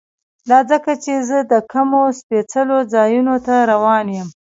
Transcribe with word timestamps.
دا 0.49 0.59
ځکه 0.71 0.91
چې 1.03 1.13
زه 1.27 1.37
د 1.51 1.53
کومو 1.71 2.01
سپېڅلو 2.19 2.77
ځایونو 2.93 3.35
ته 3.45 3.55
روان 3.71 4.05
یم. 4.15 4.27